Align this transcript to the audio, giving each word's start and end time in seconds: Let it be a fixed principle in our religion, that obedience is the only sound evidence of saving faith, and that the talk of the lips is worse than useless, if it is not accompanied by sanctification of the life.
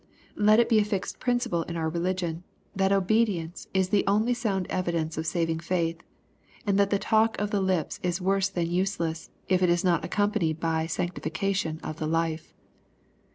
Let 0.35 0.59
it 0.59 0.67
be 0.67 0.79
a 0.79 0.83
fixed 0.83 1.19
principle 1.19 1.61
in 1.61 1.77
our 1.77 1.87
religion, 1.87 2.43
that 2.75 2.91
obedience 2.91 3.67
is 3.71 3.89
the 3.89 4.03
only 4.07 4.33
sound 4.33 4.65
evidence 4.67 5.15
of 5.15 5.27
saving 5.27 5.59
faith, 5.59 6.01
and 6.65 6.79
that 6.79 6.89
the 6.89 6.97
talk 6.97 7.39
of 7.39 7.51
the 7.51 7.61
lips 7.61 7.99
is 8.01 8.19
worse 8.19 8.49
than 8.49 8.65
useless, 8.71 9.29
if 9.47 9.61
it 9.61 9.69
is 9.69 9.83
not 9.83 10.03
accompanied 10.03 10.59
by 10.59 10.87
sanctification 10.87 11.79
of 11.83 11.97
the 11.97 12.07
life. 12.07 12.51